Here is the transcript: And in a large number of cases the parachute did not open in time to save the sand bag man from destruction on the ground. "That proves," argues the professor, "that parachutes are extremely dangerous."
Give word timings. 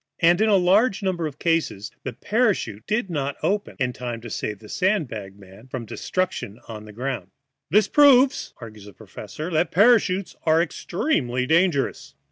And 0.17 0.41
in 0.41 0.49
a 0.49 0.55
large 0.55 1.03
number 1.03 1.27
of 1.27 1.37
cases 1.37 1.91
the 2.01 2.11
parachute 2.11 2.87
did 2.87 3.11
not 3.11 3.35
open 3.43 3.75
in 3.77 3.93
time 3.93 4.19
to 4.21 4.31
save 4.31 4.57
the 4.57 4.67
sand 4.67 5.07
bag 5.07 5.37
man 5.37 5.67
from 5.67 5.85
destruction 5.85 6.59
on 6.67 6.85
the 6.85 6.91
ground. 6.91 7.29
"That 7.69 7.93
proves," 7.93 8.55
argues 8.57 8.85
the 8.85 8.93
professor, 8.93 9.51
"that 9.51 9.69
parachutes 9.69 10.35
are 10.43 10.59
extremely 10.59 11.45
dangerous." 11.45 12.15